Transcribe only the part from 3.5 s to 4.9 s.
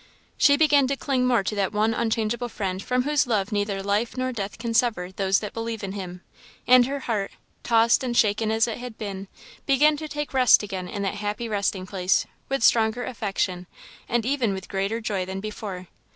neither life nor death can